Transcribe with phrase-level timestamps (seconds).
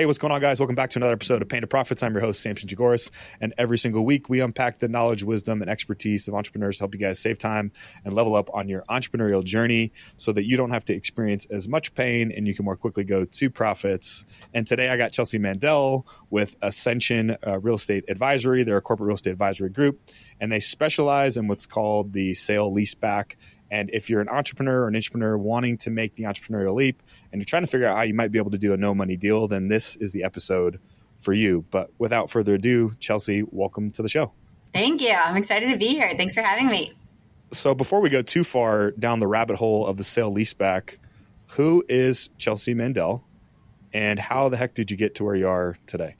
[0.00, 0.58] Hey, what's going on, guys?
[0.58, 2.02] Welcome back to another episode of Pain to Profits.
[2.02, 3.10] I'm your host, Samson Jagoras.
[3.38, 6.94] And every single week, we unpack the knowledge, wisdom, and expertise of entrepreneurs to help
[6.94, 7.70] you guys save time
[8.02, 11.68] and level up on your entrepreneurial journey so that you don't have to experience as
[11.68, 14.24] much pain and you can more quickly go to profits.
[14.54, 18.62] And today, I got Chelsea Mandel with Ascension uh, Real Estate Advisory.
[18.62, 20.00] They're a corporate real estate advisory group,
[20.40, 23.34] and they specialize in what's called the sale leaseback
[23.70, 27.02] and if you're an entrepreneur or an entrepreneur wanting to make the entrepreneurial leap
[27.32, 28.94] and you're trying to figure out how you might be able to do a no
[28.94, 30.80] money deal, then this is the episode
[31.20, 31.64] for you.
[31.70, 34.32] But without further ado, Chelsea, welcome to the show.
[34.72, 35.12] Thank you.
[35.12, 36.12] I'm excited to be here.
[36.16, 36.92] Thanks for having me.
[37.52, 40.98] So before we go too far down the rabbit hole of the sale leaseback,
[41.48, 43.24] who is Chelsea Mandel
[43.92, 46.14] and how the heck did you get to where you are today?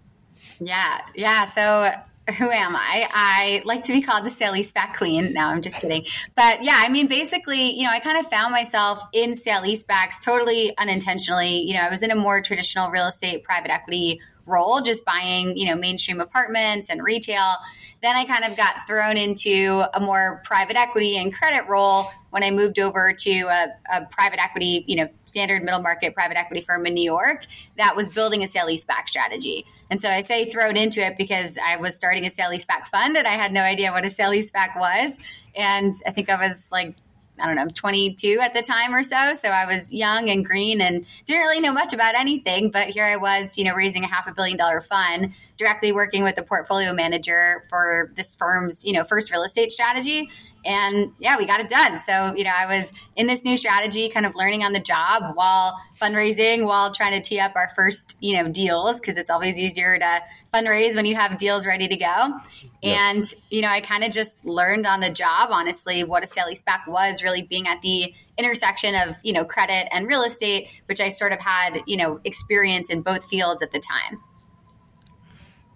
[0.59, 1.45] Yeah, yeah.
[1.47, 1.92] So
[2.39, 3.09] who am I?
[3.12, 5.33] I like to be called the sale leaseback queen.
[5.33, 6.05] No, I'm just kidding.
[6.34, 10.23] But yeah, I mean, basically, you know, I kind of found myself in sale leasebacks
[10.25, 11.61] totally unintentionally.
[11.61, 15.56] You know, I was in a more traditional real estate private equity role, just buying,
[15.56, 17.55] you know, mainstream apartments and retail.
[18.03, 22.42] Then I kind of got thrown into a more private equity and credit role when
[22.42, 26.62] I moved over to a, a private equity, you know, standard middle market private equity
[26.62, 29.67] firm in New York that was building a sale leaseback strategy.
[29.91, 33.17] And so I say thrown into it because I was starting a sale leaseback fund
[33.17, 35.19] and I had no idea what a sale leaseback was.
[35.55, 36.95] And I think I was like
[37.41, 39.34] I don't know, 22 at the time or so.
[39.41, 42.70] So I was young and green and didn't really know much about anything.
[42.70, 46.23] But here I was, you know, raising a half a billion dollar fund, directly working
[46.23, 50.31] with the portfolio manager for this firm's, you know, first real estate strategy.
[50.64, 52.00] And yeah, we got it done.
[52.00, 55.34] So, you know, I was in this new strategy, kind of learning on the job
[55.34, 59.58] while fundraising, while trying to tee up our first, you know, deals, because it's always
[59.58, 62.39] easier to fundraise when you have deals ready to go.
[62.83, 63.14] Yes.
[63.14, 66.47] And, you know, I kind of just learned on the job, honestly, what a sale
[66.47, 71.00] leaseback was really being at the intersection of, you know, credit and real estate, which
[71.00, 74.20] I sort of had, you know, experience in both fields at the time.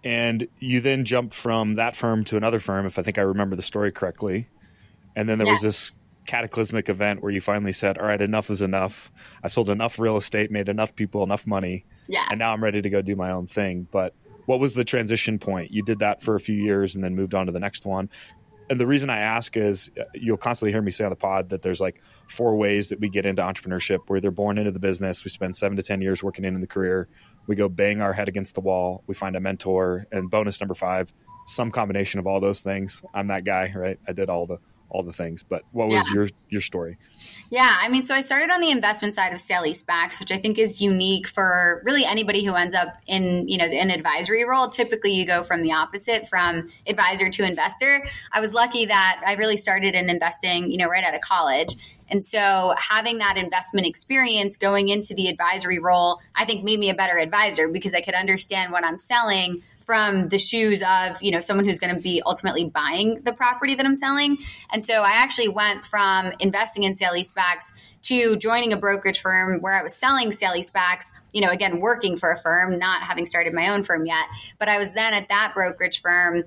[0.03, 3.57] And you then jumped from that firm to another firm, if I think I remember
[3.57, 4.49] the story correctly.
[5.17, 5.93] And then there was this
[6.27, 9.13] cataclysmic event where you finally said, All right, enough is enough.
[9.43, 11.85] I've sold enough real estate, made enough people enough money.
[12.09, 12.27] Yeah.
[12.31, 13.87] And now I'm ready to go do my own thing.
[13.91, 14.15] But
[14.47, 15.71] what was the transition point?
[15.71, 18.11] You did that for a few years and then moved on to the next one.
[18.71, 21.51] And the reason I ask is uh, you'll constantly hear me say on the pod
[21.51, 24.01] that there's like four ways that we get into entrepreneurship.
[24.09, 26.67] We're either born into the business, we spend seven to 10 years working in the
[26.67, 27.09] career,
[27.47, 30.75] we go bang our head against the wall, we find a mentor, and bonus number
[30.75, 31.13] five,
[31.47, 33.03] some combination of all those things.
[33.13, 33.99] I'm that guy, right?
[34.09, 34.59] I did all the
[34.89, 35.43] all the things.
[35.43, 36.15] But what was yeah.
[36.15, 36.99] your your story?
[37.51, 40.37] Yeah, I mean, so I started on the investment side of sale leasebacks, which I
[40.37, 44.69] think is unique for really anybody who ends up in you know an advisory role.
[44.69, 48.07] Typically, you go from the opposite, from advisor to investor.
[48.33, 51.77] I was lucky that I really started in investing, you know, right out of college.
[52.09, 56.91] And so having that investment experience going into the advisory role, I think made me
[56.91, 61.31] a better advisor because I could understand what I'm selling from the shoes of you
[61.31, 64.39] know someone who's going to be ultimately buying the property that I'm selling.
[64.73, 67.73] And so I actually went from investing in sale leasebacks
[68.03, 71.13] to joining a brokerage firm where I was selling sale leasebacks.
[71.33, 74.27] You know, again working for a firm, not having started my own firm yet,
[74.59, 76.45] but I was then at that brokerage firm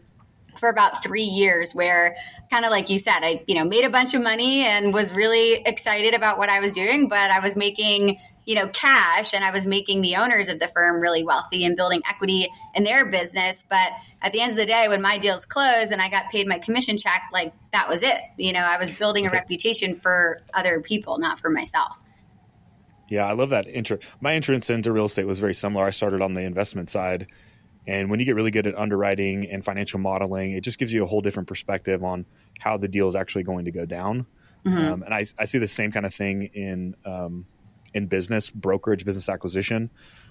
[0.58, 2.16] for about three years where
[2.50, 5.14] kind of like you said i you know made a bunch of money and was
[5.14, 9.44] really excited about what i was doing but i was making you know, cash and
[9.44, 13.06] I was making the owners of the firm really wealthy and building equity in their
[13.06, 13.66] business.
[13.70, 13.92] But
[14.22, 16.58] at the end of the day, when my deals closed and I got paid my
[16.58, 18.18] commission check, like that was it.
[18.38, 22.02] You know, I was building a reputation for other people, not for myself.
[23.10, 24.00] Yeah, I love that intro.
[24.22, 25.84] My entrance into real estate was very similar.
[25.84, 27.28] I started on the investment side.
[27.86, 31.04] And when you get really good at underwriting and financial modeling, it just gives you
[31.04, 32.26] a whole different perspective on
[32.60, 34.26] how the deal is actually going to go down.
[34.66, 34.94] Mm-hmm.
[34.94, 37.46] Um, and I, I, see the same kind of thing in um,
[37.98, 39.90] in business, brokerage, business acquisition,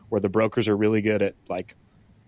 [0.09, 1.77] where the brokers are really good at like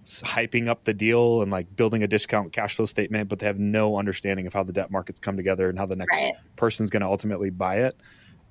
[0.04, 3.58] hyping up the deal and like building a discount cash flow statement, but they have
[3.58, 6.32] no understanding of how the debt markets come together and how the next right.
[6.56, 7.96] person's going to ultimately buy it.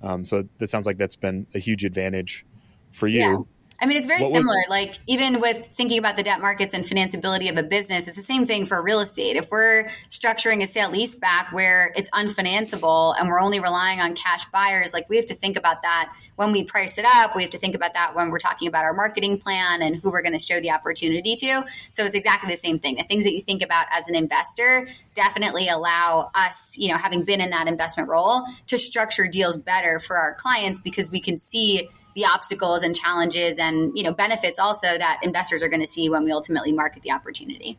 [0.01, 2.45] Um, so that sounds like that's been a huge advantage
[2.91, 3.47] for you.
[3.79, 4.55] I mean, it's very what similar.
[4.55, 8.17] Was- like, even with thinking about the debt markets and financeability of a business, it's
[8.17, 9.35] the same thing for real estate.
[9.35, 14.15] If we're structuring a sale lease back where it's unfinanceable and we're only relying on
[14.15, 17.35] cash buyers, like, we have to think about that when we price it up.
[17.35, 20.11] We have to think about that when we're talking about our marketing plan and who
[20.11, 21.63] we're going to show the opportunity to.
[21.89, 22.95] So it's exactly the same thing.
[22.95, 27.23] The things that you think about as an investor definitely allow us, you know, having
[27.23, 31.37] been in that investment role, to structure deals better for our clients because we can
[31.37, 35.87] see the obstacles and challenges and you know benefits also that investors are going to
[35.87, 37.77] see when we ultimately market the opportunity.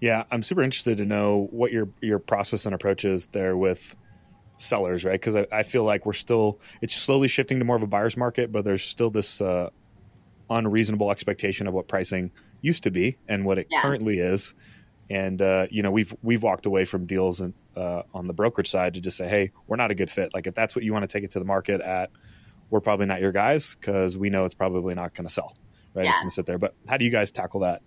[0.00, 3.94] Yeah, I'm super interested to know what your your process and approach is there with
[4.56, 5.12] sellers, right?
[5.12, 8.16] Because I, I, feel like we're still it's slowly shifting to more of a buyer's
[8.16, 9.70] market, but there's still this uh,
[10.50, 12.32] unreasonable expectation of what pricing
[12.62, 13.80] used to be and what it yeah.
[13.80, 14.56] currently is.
[15.08, 18.70] And uh, you know, we've we've walked away from deals and uh, on the brokerage
[18.70, 20.34] side to just say, hey, we're not a good fit.
[20.34, 22.10] Like if that's what you want to take it to the market at,
[22.70, 25.56] we're probably not your guys because we know it's probably not going to sell.
[25.94, 26.10] Right, yeah.
[26.10, 26.58] it's going to sit there.
[26.58, 27.82] But how do you guys tackle that?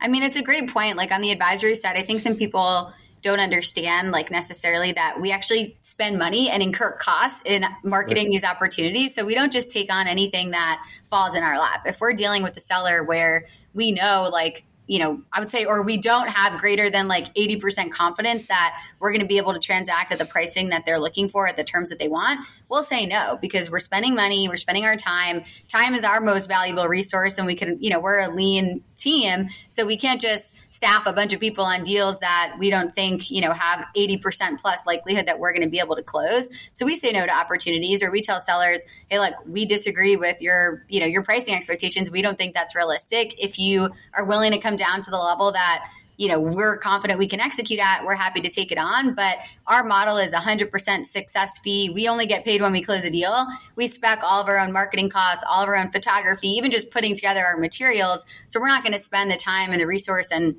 [0.00, 0.96] I mean, it's a great point.
[0.96, 2.92] Like on the advisory side, I think some people
[3.22, 8.32] don't understand like necessarily that we actually spend money and incur costs in marketing right.
[8.32, 9.14] these opportunities.
[9.14, 11.82] So we don't just take on anything that falls in our lap.
[11.86, 15.66] If we're dealing with a seller where we know like you know, I would say,
[15.66, 19.52] or we don't have greater than like 80% confidence that we're going to be able
[19.52, 22.40] to transact at the pricing that they're looking for at the terms that they want,
[22.68, 25.44] we'll say no because we're spending money, we're spending our time.
[25.68, 29.48] Time is our most valuable resource, and we can, you know, we're a lean team,
[29.68, 33.30] so we can't just staff a bunch of people on deals that we don't think,
[33.30, 36.48] you know, have 80% plus likelihood that we're going to be able to close.
[36.72, 40.40] So we say no to opportunities or we tell sellers, hey, look, we disagree with
[40.40, 42.10] your, you know, your pricing expectations.
[42.10, 43.42] We don't think that's realistic.
[43.42, 47.18] If you are willing to come down to the level that you know we're confident
[47.18, 51.06] we can execute at we're happy to take it on but our model is 100%
[51.06, 51.88] success fee.
[51.88, 53.46] We only get paid when we close a deal.
[53.74, 56.90] We spec all of our own marketing costs all of our own photography even just
[56.90, 58.26] putting together our materials.
[58.48, 60.56] So we're not going to spend the time and the resource and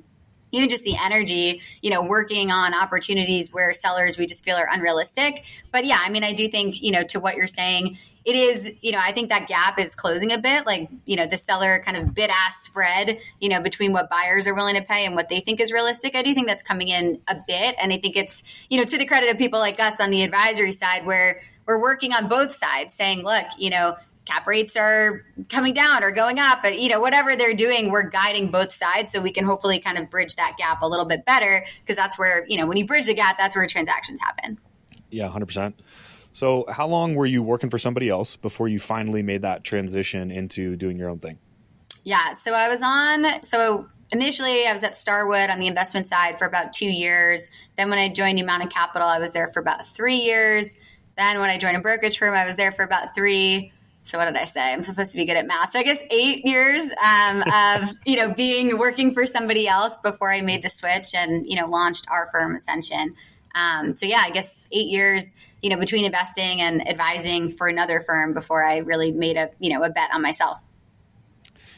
[0.50, 4.68] even just the energy, you know, working on opportunities where sellers we just feel are
[4.70, 5.44] unrealistic.
[5.70, 8.72] But yeah, I mean, I do think, you know, to what you're saying, it is,
[8.80, 10.64] you know, I think that gap is closing a bit.
[10.64, 14.46] Like, you know, the seller kind of bid ask spread, you know, between what buyers
[14.46, 16.14] are willing to pay and what they think is realistic.
[16.14, 17.74] I do think that's coming in a bit.
[17.80, 20.22] And I think it's, you know, to the credit of people like us on the
[20.22, 25.24] advisory side where we're working on both sides saying, look, you know, cap rates are
[25.48, 29.10] coming down or going up but you know whatever they're doing we're guiding both sides
[29.10, 32.16] so we can hopefully kind of bridge that gap a little bit better because that's
[32.16, 34.58] where you know when you bridge the gap that's where transactions happen
[35.10, 35.74] yeah 100%
[36.32, 40.30] so how long were you working for somebody else before you finally made that transition
[40.30, 41.38] into doing your own thing
[42.04, 46.38] yeah so i was on so initially i was at starwood on the investment side
[46.38, 49.86] for about two years then when i joined Amana capital i was there for about
[49.86, 50.76] three years
[51.16, 53.72] then when i joined a brokerage firm i was there for about three
[54.04, 54.72] so what did I say?
[54.72, 55.70] I'm supposed to be good at math.
[55.70, 60.32] So I guess eight years um, of you know being working for somebody else before
[60.32, 63.14] I made the switch and you know launched our firm Ascension.
[63.54, 68.00] Um, so yeah, I guess eight years you know between investing and advising for another
[68.00, 70.62] firm before I really made a you know a bet on myself.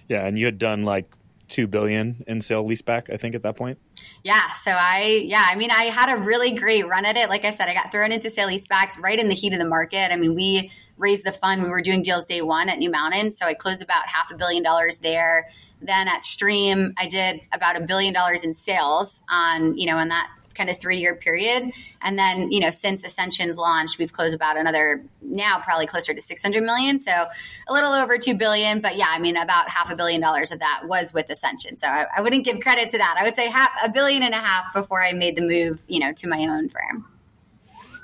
[0.08, 1.06] Yeah, and you had done like
[1.48, 3.78] two billion in sale leaseback, I think, at that point.
[4.22, 4.52] Yeah.
[4.52, 7.28] So I, yeah, I mean, I had a really great run at it.
[7.28, 9.68] Like I said, I got thrown into sale leasebacks right in the heat of the
[9.68, 10.12] market.
[10.12, 11.62] I mean, we raised the fund.
[11.62, 13.32] We were doing deals day one at New Mountain.
[13.32, 15.48] So I closed about half a billion dollars there.
[15.80, 20.08] Then at Stream, I did about a billion dollars in sales on, you know, in
[20.08, 21.70] that kind of three year period.
[22.02, 26.20] And then, you know, since Ascension's launched, we've closed about another now probably closer to
[26.20, 26.98] 600 million.
[26.98, 28.80] So a little over 2 billion.
[28.80, 31.76] But yeah, I mean, about half a billion dollars of that was with Ascension.
[31.76, 33.16] So I, I wouldn't give credit to that.
[33.18, 36.00] I would say half a billion and a half before I made the move, you
[36.00, 37.06] know, to my own firm.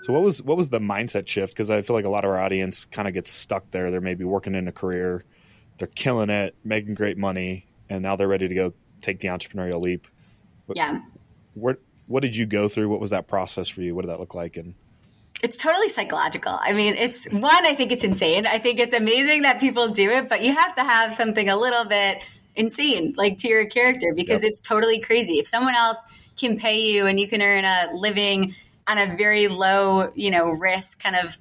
[0.03, 1.53] So what was what was the mindset shift?
[1.53, 3.91] Because I feel like a lot of our audience kind of gets stuck there.
[3.91, 5.25] They're maybe working in a career,
[5.79, 9.81] they're killing it, making great money, and now they're ready to go take the entrepreneurial
[9.81, 10.07] leap.
[10.75, 11.01] Yeah.
[11.55, 11.81] What
[12.11, 12.89] what did you go through?
[12.89, 13.95] What was that process for you?
[13.95, 14.57] What did that look like?
[14.57, 14.75] And
[15.43, 16.59] it's totally psychological.
[16.61, 18.47] I mean, it's one, I think it's insane.
[18.47, 21.57] I think it's amazing that people do it, but you have to have something a
[21.57, 22.19] little bit
[22.57, 24.51] insane, like to your character, because yep.
[24.51, 25.39] it's totally crazy.
[25.39, 26.05] If someone else
[26.37, 28.57] can pay you and you can earn a living
[28.89, 31.39] on a very low, you know, risk kind of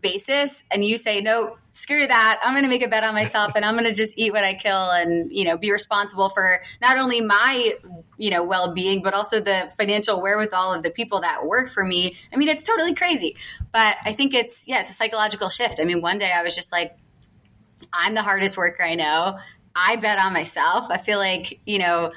[0.00, 2.40] basis and you say no screw that.
[2.42, 4.44] I'm going to make a bet on myself and i'm going to just eat what
[4.44, 7.74] i kill and you know be responsible for not only my
[8.16, 12.16] you know well-being but also the financial wherewithal of the people that work for me.
[12.32, 13.36] I mean it's totally crazy
[13.70, 15.80] but i think it's yeah it's a psychological shift.
[15.80, 16.96] I mean one day i was just like
[17.92, 19.38] i'm the hardest worker i know.
[19.74, 20.90] I bet on myself.
[20.90, 22.12] I feel like you know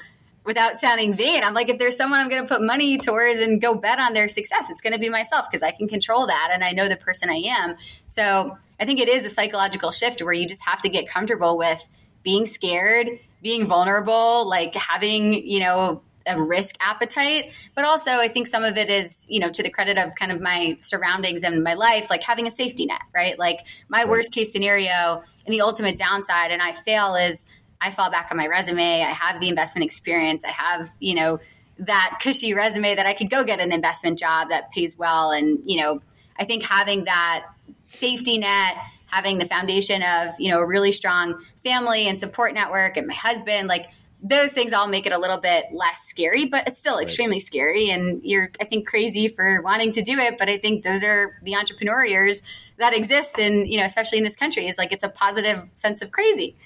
[0.46, 3.60] without sounding vain, I'm like, if there's someone I'm going to put money towards and
[3.60, 6.50] go bet on their success, it's going to be myself because I can control that
[6.52, 7.74] and I know the person I am.
[8.06, 11.58] So I think it is a psychological shift where you just have to get comfortable
[11.58, 11.86] with
[12.22, 13.08] being scared,
[13.42, 17.52] being vulnerable, like having, you know, a risk appetite.
[17.74, 20.32] But also, I think some of it is, you know, to the credit of kind
[20.32, 23.38] of my surroundings and my life, like having a safety net, right?
[23.38, 27.46] Like my worst case scenario and the ultimate downside, and I fail is
[27.80, 29.02] I fall back on my resume.
[29.02, 30.44] I have the investment experience.
[30.44, 31.40] I have, you know,
[31.78, 35.30] that cushy resume that I could go get an investment job that pays well.
[35.30, 36.00] And, you know,
[36.38, 37.46] I think having that
[37.86, 42.96] safety net, having the foundation of, you know, a really strong family and support network
[42.96, 43.86] and my husband, like
[44.22, 47.90] those things all make it a little bit less scary, but it's still extremely scary.
[47.90, 50.36] And you're, I think, crazy for wanting to do it.
[50.38, 52.42] But I think those are the entrepreneurs
[52.78, 53.38] that exist.
[53.38, 56.56] And, you know, especially in this country, is like it's a positive sense of crazy.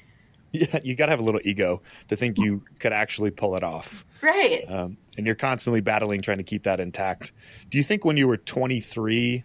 [0.53, 3.63] Yeah, you got to have a little ego to think you could actually pull it
[3.63, 4.05] off.
[4.21, 4.65] Right.
[4.69, 7.31] Um, and you're constantly battling trying to keep that intact.
[7.69, 9.45] Do you think when you were 23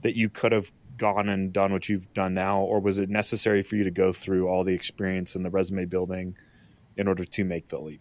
[0.00, 3.62] that you could have gone and done what you've done now, or was it necessary
[3.62, 6.36] for you to go through all the experience and the resume building
[6.96, 8.00] in order to make the leap?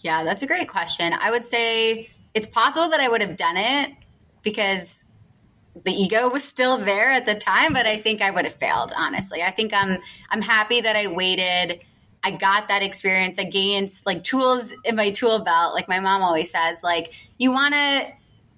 [0.00, 1.12] Yeah, that's a great question.
[1.12, 3.92] I would say it's possible that I would have done it
[4.42, 5.04] because
[5.84, 6.86] the ego was still mm-hmm.
[6.86, 9.42] there at the time, but I think I would have failed, honestly.
[9.42, 9.98] I think I'm
[10.30, 11.80] I'm happy that I waited.
[12.22, 13.38] I got that experience.
[13.38, 17.52] I gained like tools in my tool belt, like my mom always says, like you
[17.52, 18.06] want to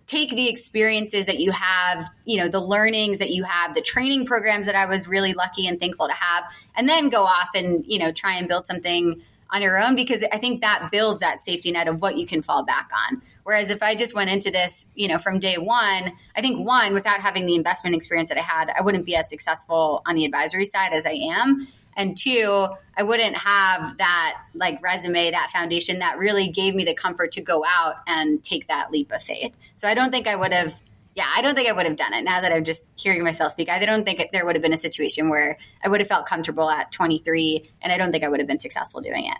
[0.07, 4.25] take the experiences that you have, you know, the learnings that you have, the training
[4.25, 6.45] programs that I was really lucky and thankful to have,
[6.75, 10.25] and then go off and, you know, try and build something on your own because
[10.33, 13.23] I think that builds that safety net of what you can fall back on.
[13.49, 16.93] Whereas if I just went into this, you know, from day one, I think one,
[16.93, 20.26] without having the investment experience that I had, I wouldn't be as successful on the
[20.26, 21.67] advisory side as I am.
[21.97, 26.93] And two, I wouldn't have that like resume, that foundation that really gave me the
[26.93, 29.57] comfort to go out and take that leap of faith.
[29.76, 30.78] So I don't think I would have
[31.14, 32.25] yeah, I don't think I would have done it.
[32.25, 34.78] Now that I'm just hearing myself speak, I don't think there would have been a
[34.78, 38.40] situation where I would have felt comfortable at 23, and I don't think I would
[38.40, 39.38] have been successful doing it.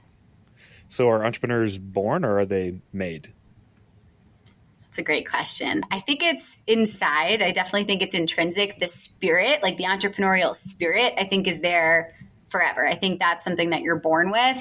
[0.87, 3.35] So, are entrepreneurs born or are they made?
[4.99, 5.83] A great question.
[5.91, 7.41] I think it's inside.
[7.41, 8.79] I definitely think it's intrinsic.
[8.79, 12.15] The spirit, like the entrepreneurial spirit, I think is there
[12.49, 12.87] forever.
[12.87, 14.61] I think that's something that you're born with.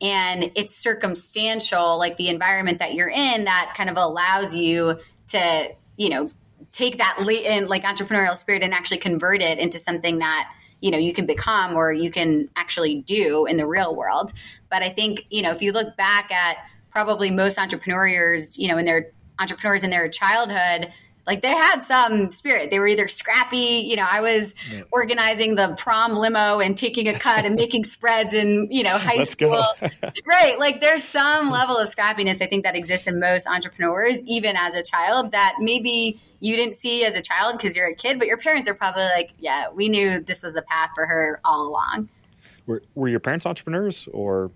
[0.00, 5.74] And it's circumstantial, like the environment that you're in, that kind of allows you to,
[5.96, 6.28] you know,
[6.70, 10.98] take that latent like entrepreneurial spirit and actually convert it into something that you know
[10.98, 14.32] you can become or you can actually do in the real world
[14.70, 16.56] but i think you know if you look back at
[16.90, 20.92] probably most entrepreneurs you know in their entrepreneurs in their childhood
[21.28, 22.70] like they had some spirit.
[22.70, 24.80] They were either scrappy, you know, I was yeah.
[24.90, 29.16] organizing the prom limo and taking a cut and making spreads in, you know, high
[29.16, 29.62] Let's school.
[30.26, 30.58] right.
[30.58, 34.74] Like there's some level of scrappiness I think that exists in most entrepreneurs, even as
[34.74, 38.26] a child, that maybe you didn't see as a child because you're a kid, but
[38.26, 41.68] your parents are probably like, yeah, we knew this was the path for her all
[41.68, 42.08] along.
[42.66, 44.50] Were, were your parents entrepreneurs or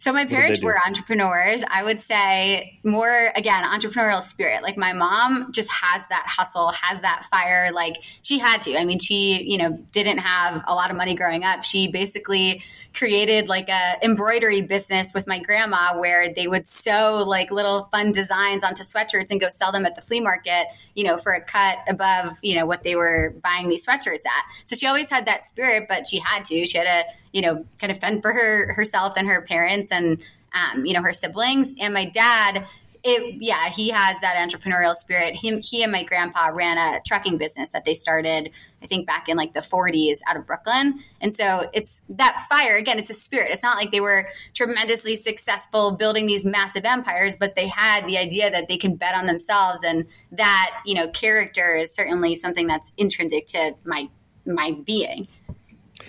[0.00, 1.62] so my parents were entrepreneurs.
[1.68, 4.62] I would say more again entrepreneurial spirit.
[4.62, 7.70] Like my mom just has that hustle, has that fire.
[7.70, 8.78] Like she had to.
[8.78, 11.64] I mean, she you know didn't have a lot of money growing up.
[11.64, 17.50] She basically created like a embroidery business with my grandma where they would sew like
[17.50, 20.66] little fun designs onto sweatshirts and go sell them at the flea market.
[20.94, 24.44] You know, for a cut above you know what they were buying these sweatshirts at.
[24.64, 26.66] So she always had that spirit, but she had to.
[26.66, 30.18] She had to you know, kind of fend for her herself and her parents and
[30.52, 31.74] um, you know her siblings.
[31.78, 32.66] And my dad,
[33.02, 35.34] it yeah, he has that entrepreneurial spirit.
[35.34, 38.50] Him, he and my grandpa ran a trucking business that they started,
[38.82, 41.02] I think, back in like the 40s out of Brooklyn.
[41.20, 42.98] And so it's that fire again.
[42.98, 43.50] It's a spirit.
[43.50, 48.18] It's not like they were tremendously successful building these massive empires, but they had the
[48.18, 52.66] idea that they can bet on themselves, and that you know character is certainly something
[52.66, 54.08] that's intrinsic to my
[54.44, 55.26] my being.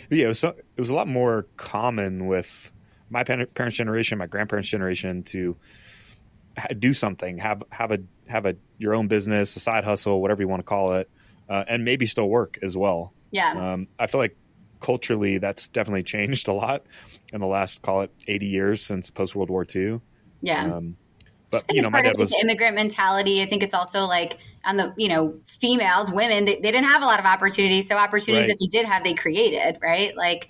[0.09, 2.71] Yeah, it was, it was a lot more common with
[3.09, 5.55] my parents' generation, my grandparents' generation to
[6.79, 10.47] do something, have have a have a your own business, a side hustle, whatever you
[10.47, 11.09] want to call it,
[11.49, 13.13] uh, and maybe still work as well.
[13.31, 14.35] Yeah, um, I feel like
[14.79, 16.83] culturally that's definitely changed a lot
[17.31, 20.01] in the last call it eighty years since post World War II.
[20.41, 20.75] Yeah.
[20.75, 20.97] Um,
[21.51, 23.41] but you know, my dad was immigrant mentality.
[23.41, 26.45] I think it's also like on the you know females, women.
[26.45, 28.57] They, they didn't have a lot of opportunities, so opportunities right.
[28.57, 29.77] that they did have, they created.
[29.81, 30.47] Right, like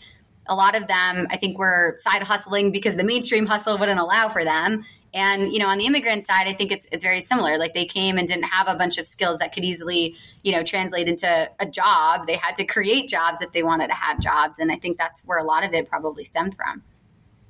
[0.48, 4.29] a lot of them, I think, were side hustling because the mainstream hustle wouldn't allow
[4.29, 4.86] for them.
[5.13, 7.58] And you know, on the immigrant side, I think it's it's very similar.
[7.58, 10.63] Like they came and didn't have a bunch of skills that could easily, you know,
[10.63, 12.27] translate into a job.
[12.27, 15.25] They had to create jobs if they wanted to have jobs, and I think that's
[15.25, 16.84] where a lot of it probably stemmed from.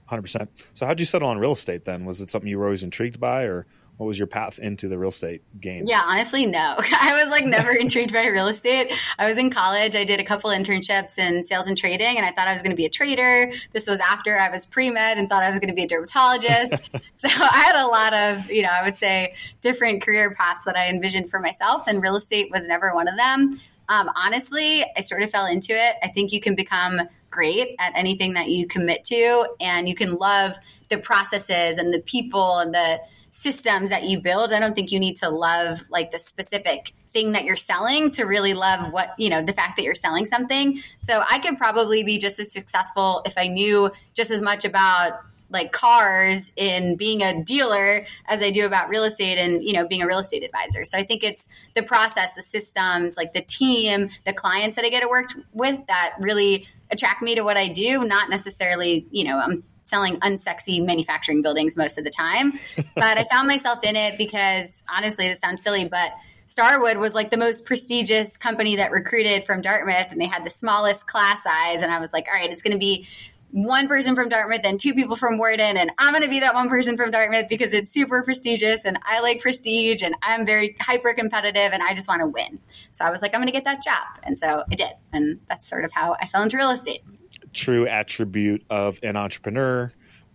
[0.06, 0.50] Hundred percent.
[0.74, 2.06] So, how'd you settle on real estate then?
[2.06, 3.66] Was it something you were always intrigued by, or
[3.98, 5.86] what was your path into the real estate game?
[5.86, 6.76] Yeah, honestly, no.
[7.00, 8.92] I was like never intrigued by real estate.
[9.20, 9.96] I was in college.
[9.96, 12.72] I did a couple internships in sales and trading, and I thought I was going
[12.72, 13.52] to be a trader.
[13.74, 15.88] This was after I was pre med and thought I was going to be a
[15.88, 16.84] dermatologist.
[17.18, 20.76] so I had a lot of, you know, I would say different career paths that
[20.76, 23.60] I envisioned for myself, and real estate was never one of them.
[23.88, 25.98] Um, honestly, I sort of fell into it.
[26.02, 30.16] I think you can become great at anything that you commit to, and you can
[30.16, 30.58] love
[30.90, 33.00] the processes and the people and the
[33.32, 34.52] systems that you build.
[34.52, 38.24] I don't think you need to love like the specific thing that you're selling to
[38.24, 40.82] really love what, you know, the fact that you're selling something.
[41.00, 45.14] So I could probably be just as successful if I knew just as much about
[45.50, 49.86] like cars in being a dealer as I do about real estate and you know
[49.86, 50.86] being a real estate advisor.
[50.86, 54.90] So I think it's the process, the systems, like the team, the clients that I
[54.90, 58.06] get to work with that really attract me to what I do.
[58.06, 62.60] Not necessarily, you know, I'm selling unsexy manufacturing buildings most of the time,
[62.96, 66.12] but I found myself in it because honestly, this sounds silly, but
[66.46, 70.50] Starwood was like the most prestigious company that recruited from Dartmouth, and they had the
[70.50, 71.82] smallest class size.
[71.82, 73.08] And I was like, all right, it's going to be
[73.52, 75.78] one person from Dartmouth and two people from Wharton.
[75.78, 78.98] and I'm going to be that one person from Dartmouth because it's super prestigious and
[79.04, 82.60] I like prestige and I'm very hyper competitive and I just want to win.
[82.92, 84.08] So I was like, I'm going to get that job.
[84.24, 84.94] And so I did.
[85.12, 87.04] And that's sort of how I fell into real estate.
[87.54, 89.92] True attribute of an entrepreneur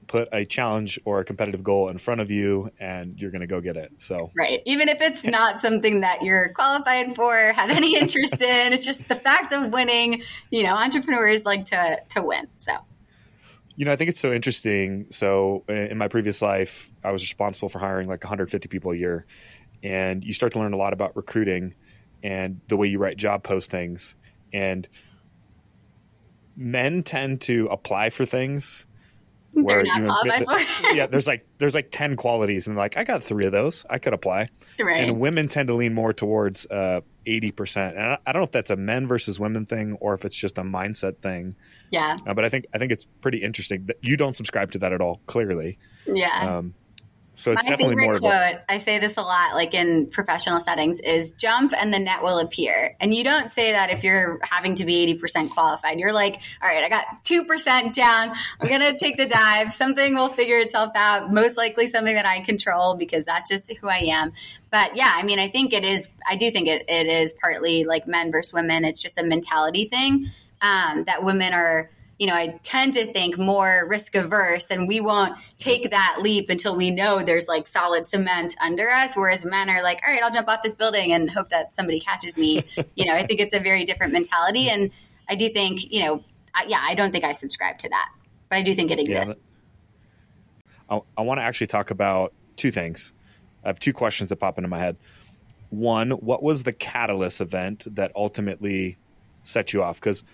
[0.06, 3.46] put a challenge or a competitive goal in front of you and you're going to
[3.46, 3.92] go get it.
[3.98, 4.62] So, right.
[4.64, 9.08] Even if it's not something that you're qualified for, have any interest in, it's just
[9.08, 12.48] the fact of winning, you know, entrepreneurs like to to win.
[12.58, 12.72] So,
[13.76, 15.06] you know, I think it's so interesting.
[15.10, 19.26] So, in my previous life, I was responsible for hiring like 150 people a year.
[19.82, 21.74] And you start to learn a lot about recruiting
[22.22, 24.14] and the way you write job postings.
[24.52, 24.88] And
[26.56, 28.86] men tend to apply for things
[29.62, 30.14] where you know,
[30.92, 33.98] yeah, there's like there's like ten qualities, and like I got three of those, I
[33.98, 34.50] could apply.
[34.78, 35.08] Right.
[35.08, 38.44] And women tend to lean more towards uh, eighty percent, and I, I, don't know
[38.44, 41.56] if that's a men versus women thing or if it's just a mindset thing.
[41.90, 42.16] Yeah.
[42.26, 44.92] Uh, but I think I think it's pretty interesting that you don't subscribe to that
[44.92, 45.20] at all.
[45.26, 45.78] Clearly.
[46.06, 46.58] Yeah.
[46.58, 46.74] Um,
[47.36, 51.00] so it's My definitely more quote, I say this a lot, like in professional settings,
[51.00, 52.96] is jump and the net will appear.
[52.98, 56.00] And you don't say that if you're having to be 80% qualified.
[56.00, 58.32] You're like, all right, I got 2% down.
[58.58, 59.74] I'm going to take the dive.
[59.74, 61.30] Something will figure itself out.
[61.30, 64.32] Most likely something that I control because that's just who I am.
[64.70, 67.84] But yeah, I mean, I think it is, I do think it, it is partly
[67.84, 68.86] like men versus women.
[68.86, 70.30] It's just a mentality thing
[70.62, 75.00] um, that women are you know, I tend to think more risk averse and we
[75.00, 79.14] won't take that leap until we know there's like solid cement under us.
[79.14, 82.00] Whereas men are like, all right, I'll jump off this building and hope that somebody
[82.00, 82.64] catches me.
[82.94, 84.70] you know, I think it's a very different mentality.
[84.70, 84.90] And
[85.28, 88.08] I do think, you know, I, yeah, I don't think I subscribe to that,
[88.48, 89.34] but I do think it exists.
[90.88, 93.12] Yeah, I, I want to actually talk about two things.
[93.62, 94.96] I have two questions that pop into my head.
[95.68, 98.96] One, what was the catalyst event that ultimately
[99.42, 100.00] set you off?
[100.00, 100.24] Because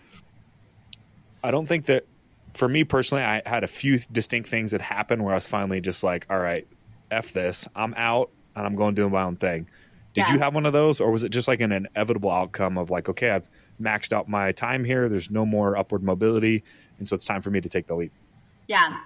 [1.43, 2.07] I don't think that
[2.55, 5.81] for me personally, I had a few distinct things that happened where I was finally
[5.81, 6.67] just like, all right,
[7.11, 9.67] F this, I'm out and I'm going to do my own thing.
[10.15, 10.33] Did yeah.
[10.35, 13.09] you have one of those, or was it just like an inevitable outcome of like,
[13.09, 13.49] okay, I've
[13.81, 15.09] maxed out my time here.
[15.09, 16.63] There's no more upward mobility,
[16.99, 18.13] and so it's time for me to take the leap.
[18.69, 18.99] Yeah,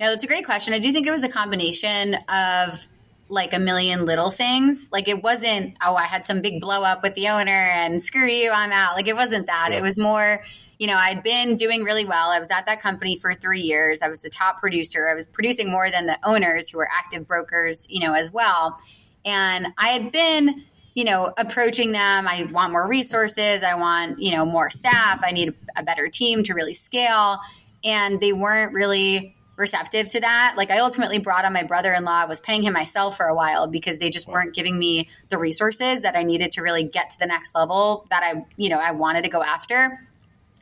[0.00, 0.74] yeah, that's a great question.
[0.74, 2.88] I do think it was a combination of
[3.28, 4.88] like a million little things.
[4.90, 8.26] Like it wasn't, oh, I had some big blow up with the owner and screw
[8.26, 8.96] you, I'm out.
[8.96, 9.68] Like it wasn't that.
[9.70, 9.78] Yeah.
[9.78, 10.42] It was more
[10.78, 12.30] you know, I'd been doing really well.
[12.30, 14.00] I was at that company for three years.
[14.00, 15.08] I was the top producer.
[15.08, 18.78] I was producing more than the owners who were active brokers, you know, as well.
[19.24, 20.64] And I had been,
[20.94, 22.28] you know, approaching them.
[22.28, 23.64] I want more resources.
[23.64, 25.20] I want, you know, more staff.
[25.24, 27.38] I need a better team to really scale.
[27.82, 30.54] And they weren't really receptive to that.
[30.56, 33.66] Like I ultimately brought on my brother-in-law, I was paying him myself for a while
[33.66, 37.18] because they just weren't giving me the resources that I needed to really get to
[37.18, 40.07] the next level that I, you know, I wanted to go after.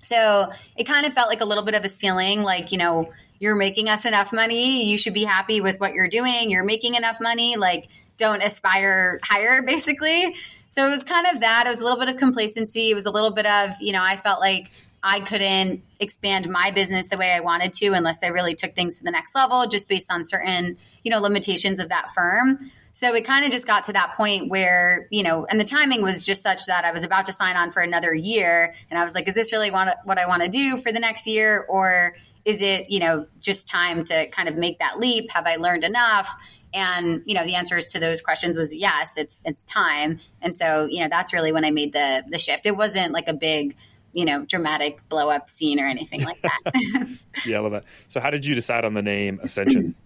[0.06, 3.12] So it kind of felt like a little bit of a ceiling, like, you know,
[3.38, 4.84] you're making us enough money.
[4.84, 6.50] You should be happy with what you're doing.
[6.50, 7.56] You're making enough money.
[7.56, 10.34] Like, don't aspire higher, basically.
[10.70, 11.66] So it was kind of that.
[11.66, 12.90] It was a little bit of complacency.
[12.90, 14.70] It was a little bit of, you know, I felt like
[15.02, 18.98] I couldn't expand my business the way I wanted to unless I really took things
[18.98, 22.70] to the next level just based on certain, you know, limitations of that firm.
[22.96, 26.00] So it kind of just got to that point where, you know, and the timing
[26.00, 28.74] was just such that I was about to sign on for another year.
[28.88, 31.26] And I was like, is this really what I want to do for the next
[31.26, 31.66] year?
[31.68, 35.30] Or is it, you know, just time to kind of make that leap?
[35.32, 36.34] Have I learned enough?
[36.72, 40.20] And, you know, the answers to those questions was yes, it's, it's time.
[40.40, 42.64] And so, you know, that's really when I made the, the shift.
[42.64, 43.76] It wasn't like a big,
[44.14, 46.62] you know, dramatic blow up scene or anything like that.
[47.44, 47.84] yeah, I love that.
[48.08, 49.94] So how did you decide on the name Ascension?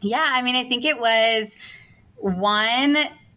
[0.00, 1.56] Yeah, I mean, I think it was
[2.16, 2.96] one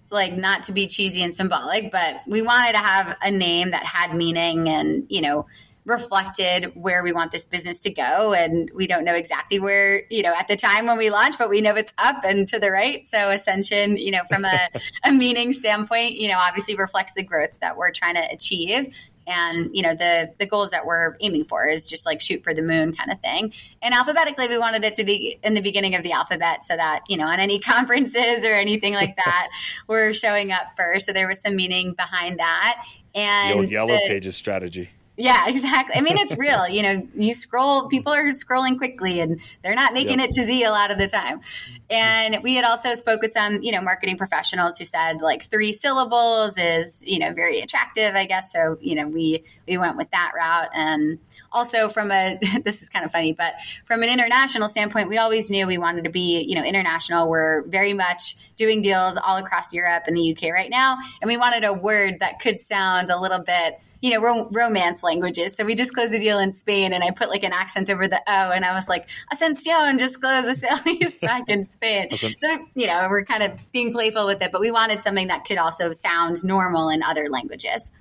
[0.09, 3.83] like not to be cheesy and symbolic, but we wanted to have a name that
[3.83, 5.47] had meaning and, you know,
[5.85, 8.33] reflected where we want this business to go.
[8.33, 11.49] And we don't know exactly where, you know, at the time when we launch, but
[11.49, 13.05] we know it's up and to the right.
[13.05, 14.69] So Ascension, you know, from a,
[15.03, 18.95] a meaning standpoint, you know, obviously reflects the growth that we're trying to achieve
[19.27, 22.53] and you know the the goals that we're aiming for is just like shoot for
[22.53, 23.53] the moon kind of thing.
[23.81, 27.01] And alphabetically we wanted it to be in the beginning of the alphabet so that
[27.07, 29.49] you know on any conferences or anything like that
[29.87, 31.05] we're showing up first.
[31.05, 32.83] So there was some meaning behind that.
[33.15, 35.95] And the old yellow the, pages strategy Yeah, exactly.
[35.95, 36.67] I mean, it's real.
[36.67, 40.29] You know, you scroll, people are scrolling quickly and they're not making yep.
[40.29, 41.41] it to Z a lot of the time.
[41.89, 45.73] And we had also spoke with some, you know, marketing professionals who said like three
[45.73, 48.51] syllables is, you know, very attractive, I guess.
[48.51, 50.69] So, you know, we, we went with that route.
[50.73, 51.19] And
[51.51, 53.53] also from a, this is kind of funny, but
[53.85, 57.29] from an international standpoint, we always knew we wanted to be, you know, international.
[57.29, 60.97] We're very much doing deals all across Europe and the UK right now.
[61.21, 65.01] And we wanted a word that could sound a little bit, you know, rom- romance
[65.01, 65.55] languages.
[65.55, 68.05] So we just closed the deal in Spain and I put like an accent over
[68.05, 72.09] the O and I was like, Ascension just closed the sale lease back in Spain.
[72.11, 72.33] Awesome.
[72.43, 75.45] So, you know, we're kind of being playful with it, but we wanted something that
[75.45, 77.93] could also sound normal in other languages.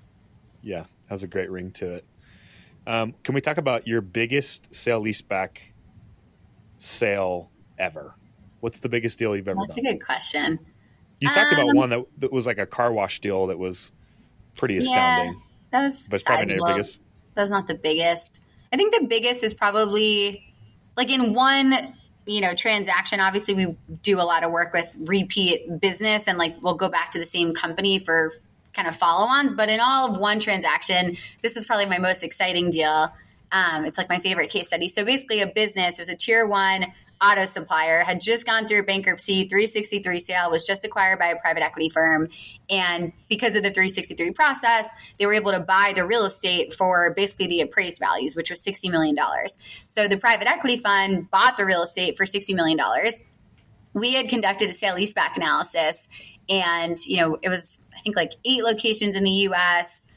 [0.60, 2.04] Yeah, has a great ring to it.
[2.84, 5.58] Um, can we talk about your biggest sale leaseback
[6.78, 8.16] sale ever?
[8.58, 9.84] What's the biggest deal you've ever That's done?
[9.84, 10.58] That's a good question.
[11.20, 13.92] You talked um, about one that, that was like a car wash deal that was
[14.56, 15.34] pretty astounding.
[15.34, 15.40] Yeah.
[15.72, 16.98] That was but probably not the biggest.
[17.34, 18.40] That was not the biggest.
[18.72, 20.54] I think the biggest is probably
[20.96, 21.94] like in one
[22.26, 26.54] you know transaction obviously we do a lot of work with repeat business and like
[26.62, 28.32] we'll go back to the same company for
[28.72, 32.70] kind of follow-ons but in all of one transaction this is probably my most exciting
[32.70, 33.12] deal
[33.50, 36.86] um, it's like my favorite case study so basically a business was a tier one
[37.22, 39.48] auto supplier had just gone through bankruptcy.
[39.48, 42.28] 363 sale was just acquired by a private equity firm.
[42.68, 47.12] And because of the 363 process they were able to buy the real estate for
[47.14, 49.16] basically the appraised values which was $60 million
[49.86, 52.78] so the private equity fund bought the real estate for $60 million
[53.94, 56.08] we had conducted a sale leaseback analysis
[56.48, 60.08] and you know it was i think like eight locations in the us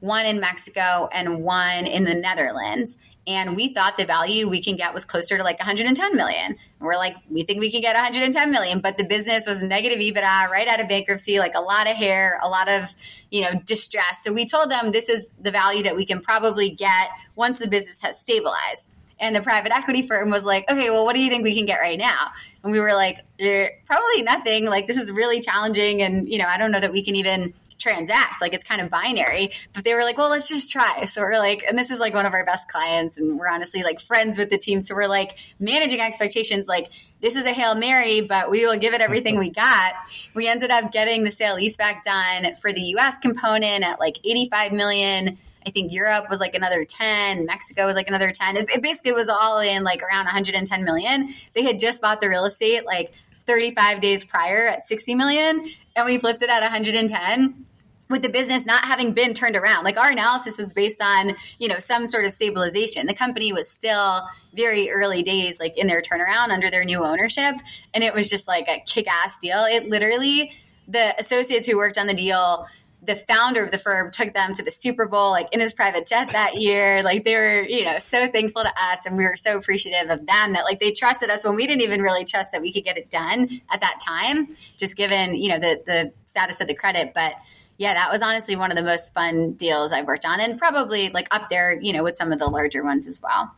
[0.00, 4.74] one in mexico and one in the netherlands and we thought the value we can
[4.76, 6.46] get was closer to like 110 million.
[6.46, 9.98] And we're like, we think we can get 110 million, but the business was negative
[9.98, 12.94] EBITDA, right out of bankruptcy, like a lot of hair, a lot of,
[13.30, 14.24] you know, distress.
[14.24, 17.68] So we told them this is the value that we can probably get once the
[17.68, 18.88] business has stabilized.
[19.20, 21.64] And the private equity firm was like, okay, well, what do you think we can
[21.64, 22.32] get right now?
[22.64, 24.64] And we were like, eh, probably nothing.
[24.64, 26.02] Like, this is really challenging.
[26.02, 28.40] And, you know, I don't know that we can even transact.
[28.40, 29.50] Like it's kind of binary.
[29.72, 31.04] But they were like, well, let's just try.
[31.06, 33.82] So we're like, and this is like one of our best clients, and we're honestly
[33.82, 34.80] like friends with the team.
[34.80, 36.90] So we're like managing expectations like
[37.20, 39.94] this is a Hail Mary, but we will give it everything we got.
[40.34, 44.72] We ended up getting the sale leaseback done for the US component at like 85
[44.72, 45.38] million.
[45.64, 48.56] I think Europe was like another 10, Mexico was like another 10.
[48.56, 51.32] It, it basically was all in like around 110 million.
[51.54, 53.12] They had just bought the real estate like
[53.46, 57.66] 35 days prior at 60 million and we flipped it at 110
[58.12, 59.84] with the business not having been turned around.
[59.84, 63.06] Like our analysis is based on, you know, some sort of stabilization.
[63.06, 64.22] The company was still
[64.54, 67.56] very early days, like in their turnaround under their new ownership.
[67.94, 69.64] And it was just like a kick ass deal.
[69.64, 70.52] It literally,
[70.86, 72.66] the associates who worked on the deal,
[73.04, 76.06] the founder of the firm took them to the Super Bowl, like in his private
[76.06, 77.02] jet that year.
[77.02, 79.06] Like they were, you know, so thankful to us.
[79.06, 81.82] And we were so appreciative of them that like they trusted us when we didn't
[81.82, 85.48] even really trust that we could get it done at that time, just given, you
[85.48, 87.12] know, the, the status of the credit.
[87.14, 87.34] But,
[87.82, 91.08] yeah, that was honestly one of the most fun deals I've worked on, and probably
[91.08, 93.52] like up there, you know, with some of the larger ones as well.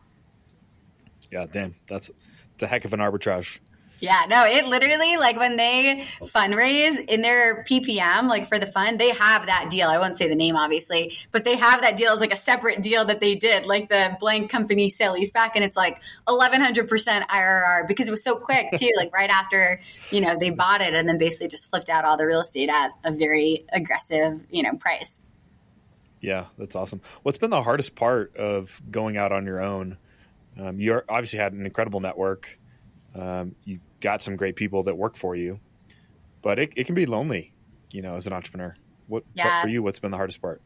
[1.31, 2.09] Yeah, damn, that's
[2.55, 3.59] it's a heck of an arbitrage.
[3.99, 8.99] Yeah, no, it literally like when they fundraise in their PPM, like for the fund,
[8.99, 9.87] they have that deal.
[9.87, 12.81] I won't say the name, obviously, but they have that deal as like a separate
[12.81, 16.89] deal that they did, like the blank company sale leaseback, and it's like eleven hundred
[16.89, 18.91] percent IRR because it was so quick too.
[18.97, 19.79] like right after
[20.11, 22.69] you know they bought it, and then basically just flipped out all the real estate
[22.69, 25.21] at a very aggressive you know price.
[26.19, 27.01] Yeah, that's awesome.
[27.23, 29.97] What's been the hardest part of going out on your own?
[30.59, 32.57] Um, you obviously had an incredible network
[33.15, 35.59] um, you got some great people that work for you,
[36.41, 37.53] but it, it can be lonely,
[37.91, 38.75] you know, as an entrepreneur.
[39.07, 39.45] What, yeah.
[39.45, 39.81] what for you?
[39.81, 40.61] What's been the hardest part?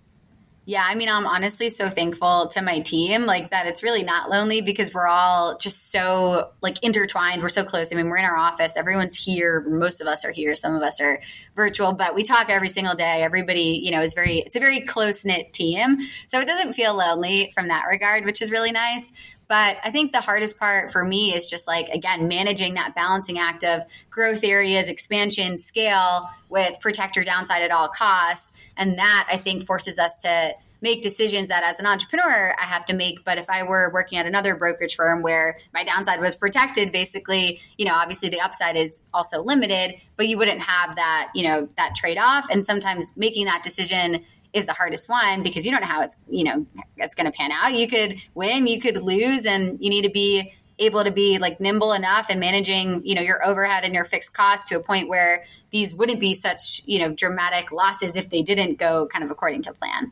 [0.65, 4.29] Yeah, I mean, I'm honestly so thankful to my team, like that it's really not
[4.29, 7.41] lonely because we're all just so like intertwined.
[7.41, 7.91] We're so close.
[7.91, 9.61] I mean, we're in our office, everyone's here.
[9.67, 11.21] Most of us are here, some of us are
[11.55, 13.23] virtual, but we talk every single day.
[13.23, 15.97] Everybody, you know, is very, it's a very close knit team.
[16.27, 19.11] So it doesn't feel lonely from that regard, which is really nice.
[19.49, 23.39] But I think the hardest part for me is just like, again, managing that balancing
[23.39, 28.53] act of growth areas, expansion, scale with protect your downside at all costs.
[28.77, 32.85] And that I think forces us to make decisions that as an entrepreneur I have
[32.85, 33.25] to make.
[33.25, 37.59] But if I were working at another brokerage firm where my downside was protected, basically,
[37.77, 41.67] you know, obviously the upside is also limited, but you wouldn't have that, you know,
[41.75, 42.47] that trade off.
[42.49, 46.17] And sometimes making that decision is the hardest one because you don't know how it's
[46.29, 46.65] you know
[46.97, 47.73] it's going to pan out.
[47.73, 51.59] You could win, you could lose, and you need to be able to be like
[51.59, 55.09] nimble enough and managing you know your overhead and your fixed costs to a point
[55.09, 59.31] where these wouldn't be such you know dramatic losses if they didn't go kind of
[59.31, 60.11] according to plan.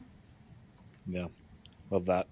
[1.07, 1.27] Yeah,
[1.89, 2.27] Love that.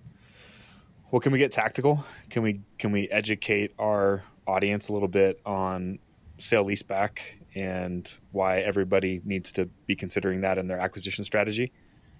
[1.11, 2.03] Well, can we get tactical?
[2.29, 5.99] Can we can we educate our audience a little bit on
[6.37, 7.19] sale leaseback
[7.53, 11.71] and why everybody needs to be considering that in their acquisition strategy?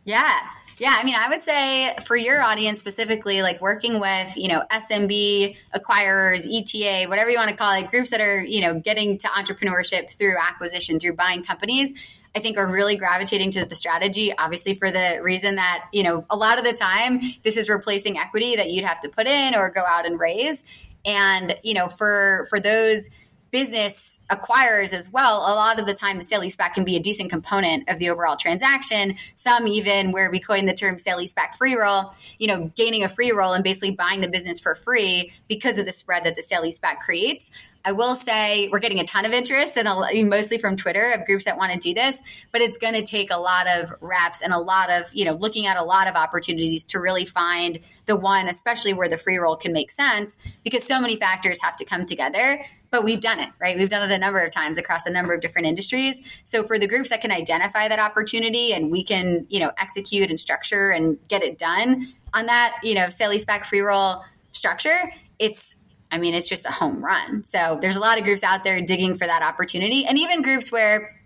[0.06, 0.40] Yeah.
[0.78, 4.62] Yeah, I mean, I would say for your audience specifically, like working with, you know,
[4.70, 9.18] SMB acquirers, ETA, whatever you want to call it, groups that are, you know, getting
[9.20, 11.94] to entrepreneurship through acquisition, through buying companies,
[12.36, 16.26] I think are really gravitating to the strategy, obviously for the reason that, you know,
[16.30, 19.56] a lot of the time this is replacing equity that you'd have to put in
[19.56, 20.66] or go out and raise.
[21.06, 23.10] And, you know, for for those
[23.56, 27.00] business acquires as well, a lot of the time the sale leaseback can be a
[27.00, 29.16] decent component of the overall transaction.
[29.36, 33.08] Some even where we coin the term sale leaseback free roll, you know, gaining a
[33.08, 36.44] free roll and basically buying the business for free because of the spread that the
[36.44, 37.50] sale leaseback creates.
[37.86, 39.88] I will say we're getting a ton of interest and
[40.30, 43.32] mostly from Twitter of groups that want to do this, but it's going to take
[43.32, 46.16] a lot of reps and a lot of, you know, looking at a lot of
[46.16, 50.84] opportunities to really find the one, especially where the free roll can make sense because
[50.84, 52.66] so many factors have to come together
[52.96, 53.78] but we've done it, right?
[53.78, 56.22] We've done it a number of times across a number of different industries.
[56.46, 60.30] So for the groups that can identify that opportunity and we can, you know, execute
[60.30, 65.12] and structure and get it done on that, you know, sale leaseback free roll structure,
[65.40, 65.76] it's
[66.10, 67.44] I mean, it's just a home run.
[67.44, 70.06] So there's a lot of groups out there digging for that opportunity.
[70.06, 71.20] And even groups where,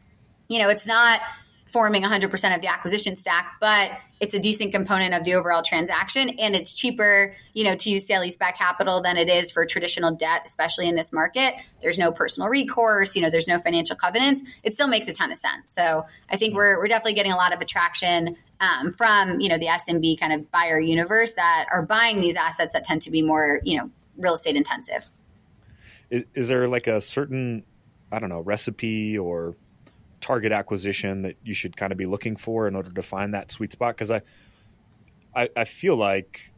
[0.47, 1.21] you know, it's not
[1.71, 6.29] forming 100% of the acquisition stack, but it's a decent component of the overall transaction
[6.39, 10.11] and it's cheaper, you know, to use sale leaseback capital than it is for traditional
[10.15, 11.53] debt, especially in this market.
[11.79, 14.43] There's no personal recourse, you know, there's no financial covenants.
[14.63, 15.71] It still makes a ton of sense.
[15.71, 19.57] So I think we're, we're definitely getting a lot of attraction um, from, you know,
[19.57, 23.21] the SMB kind of buyer universe that are buying these assets that tend to be
[23.21, 25.09] more, you know, real estate intensive.
[26.09, 27.63] Is, is there like a certain,
[28.11, 29.55] I don't know, recipe or
[30.21, 33.51] target acquisition that you should kind of be looking for in order to find that
[33.51, 33.95] sweet spot?
[33.95, 34.21] Because I,
[35.35, 36.51] I, I feel like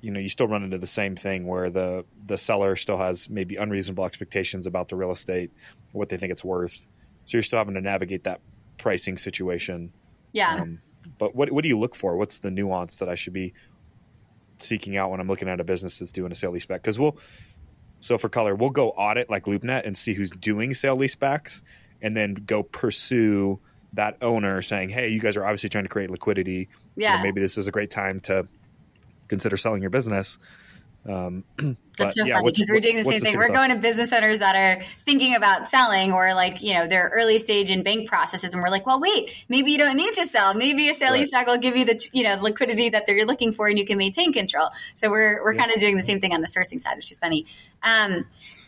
[0.00, 3.30] you know you still run into the same thing where the the seller still has
[3.30, 5.50] maybe unreasonable expectations about the real estate,
[5.92, 6.86] what they think it's worth.
[7.24, 8.40] So you're still having to navigate that
[8.78, 9.92] pricing situation.
[10.32, 10.54] Yeah.
[10.54, 10.80] Um,
[11.18, 12.16] but what what do you look for?
[12.16, 13.54] What's the nuance that I should be
[14.58, 16.82] seeking out when I'm looking at a business that's doing a sale leaseback?
[16.82, 17.16] Because we'll
[18.00, 21.62] so for color, we'll go audit like LoopNet and see who's doing sale leasebacks
[22.02, 23.60] and then go pursue
[23.94, 26.68] that owner saying, "Hey, you guys are obviously trying to create liquidity.
[26.96, 28.46] Yeah, you know, maybe this is a great time to
[29.28, 30.38] consider selling your business."
[31.08, 31.44] Um,
[31.98, 33.36] That's so yeah, funny because we're doing the same thing.
[33.36, 37.10] we're going to business owners that are thinking about selling or like, you know, their
[37.14, 38.54] early stage in bank processes.
[38.54, 40.54] And we're like, well, wait, maybe you don't need to sell.
[40.54, 43.68] Maybe a sale leaseback will give you the, you know, liquidity that they're looking for
[43.68, 44.70] and you can maintain control.
[44.96, 45.60] So we're, we're yeah.
[45.60, 47.46] kind of doing the same thing on the sourcing side, which is funny.
[47.82, 48.24] Um,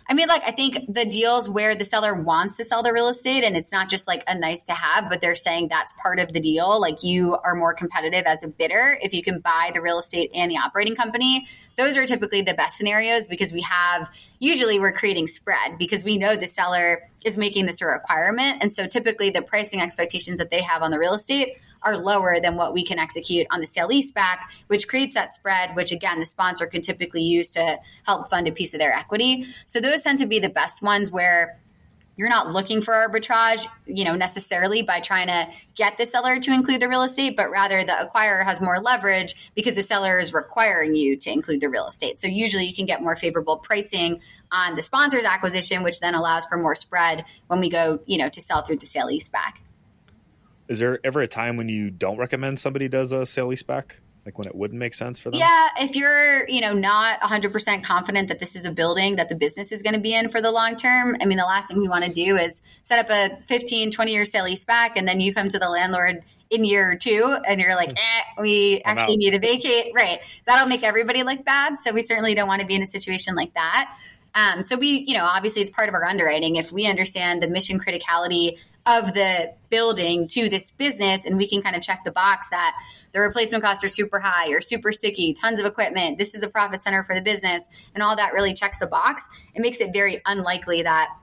[0.07, 3.09] I mean, like, I think the deals where the seller wants to sell the real
[3.09, 6.19] estate and it's not just like a nice to have, but they're saying that's part
[6.19, 6.79] of the deal.
[6.79, 10.31] Like, you are more competitive as a bidder if you can buy the real estate
[10.35, 11.47] and the operating company.
[11.77, 16.19] Those are typically the best scenarios because we have usually we're creating spread because we
[16.19, 18.59] know the seller is making this a requirement.
[18.61, 22.41] And so typically the pricing expectations that they have on the real estate are lower
[22.41, 26.19] than what we can execute on the sale leaseback, which creates that spread, which again,
[26.19, 29.47] the sponsor can typically use to help fund a piece of their equity.
[29.67, 31.59] So those tend to be the best ones where
[32.17, 36.53] you're not looking for arbitrage, you know, necessarily by trying to get the seller to
[36.53, 40.33] include the real estate, but rather the acquirer has more leverage because the seller is
[40.33, 42.21] requiring you to include the real estate.
[42.21, 44.21] So usually you can get more favorable pricing
[44.53, 48.29] on the sponsor's acquisition, which then allows for more spread when we go, you know,
[48.29, 49.64] to sell through the sale leaseback.
[50.69, 53.93] Is there ever a time when you don't recommend somebody does a sale leaseback?
[54.25, 55.39] Like when it wouldn't make sense for them?
[55.39, 59.35] Yeah, if you're, you know, not 100% confident that this is a building that the
[59.35, 61.79] business is going to be in for the long term, I mean, the last thing
[61.79, 65.21] we want to do is set up a 15, 20 year sale leaseback and then
[65.21, 69.33] you come to the landlord in year two and you're like, eh, we actually need
[69.33, 69.93] to vacate.
[69.95, 70.21] Right.
[70.47, 71.79] That'll make everybody look bad.
[71.79, 73.95] So we certainly don't want to be in a situation like that.
[74.35, 76.57] Um, so we, you know, obviously it's part of our underwriting.
[76.57, 81.63] If we understand the mission criticality of the building to this business and we can
[81.63, 82.77] kind of check the box that
[83.13, 86.49] the replacement costs are super high or super sticky tons of equipment this is a
[86.49, 89.29] profit center for the business and all that really checks the box.
[89.55, 91.15] It makes it very unlikely that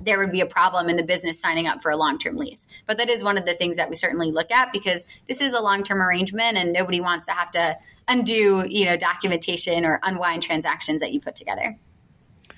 [0.00, 2.66] there would be a problem in the business signing up for a long-term lease.
[2.86, 5.54] But that is one of the things that we certainly look at because this is
[5.54, 10.42] a long-term arrangement and nobody wants to have to undo you know documentation or unwind
[10.42, 11.78] transactions that you put together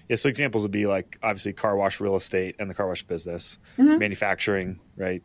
[0.08, 3.02] yeah, so examples would be like obviously car wash real estate and the car wash
[3.02, 3.98] business, mm-hmm.
[3.98, 5.22] manufacturing, right?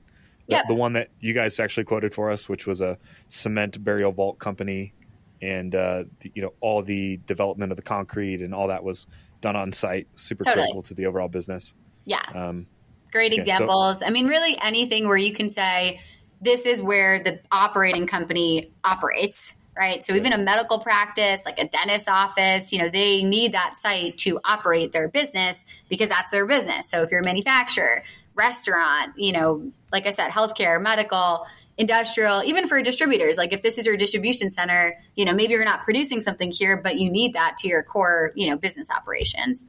[0.47, 0.67] The, yep.
[0.67, 2.97] the one that you guys actually quoted for us, which was a
[3.29, 4.93] cement burial vault company,
[5.41, 9.07] and uh, the, you know all the development of the concrete and all that was
[9.39, 10.63] done on site, super totally.
[10.63, 11.75] critical to the overall business.
[12.05, 12.65] Yeah, um,
[13.11, 13.99] great examples.
[13.99, 16.01] So, I mean, really anything where you can say
[16.41, 20.03] this is where the operating company operates right?
[20.03, 24.17] So even a medical practice, like a dentist office, you know, they need that site
[24.19, 26.89] to operate their business because that's their business.
[26.89, 28.03] So if you're a manufacturer,
[28.35, 31.45] restaurant, you know, like I said, healthcare, medical,
[31.77, 35.65] industrial, even for distributors, like if this is your distribution center, you know, maybe you're
[35.65, 39.67] not producing something here, but you need that to your core, you know, business operations.